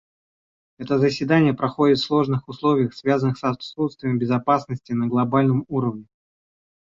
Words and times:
Это 0.79 0.97
заседание 0.97 1.53
проходит 1.53 1.99
в 1.99 2.03
сложных 2.03 2.47
условиях, 2.49 2.95
связанных 2.95 3.37
с 3.37 3.43
отсутствием 3.43 4.17
безопасности 4.17 4.93
на 4.93 5.05
глобальном 5.05 5.63
уровне. 5.67 6.07